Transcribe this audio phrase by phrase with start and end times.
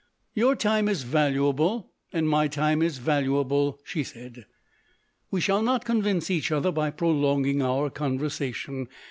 [0.33, 4.47] "Your time is valuable, and my time is valuable," she said.
[5.29, 8.87] "We shall not convince each other by prolonging our conversation.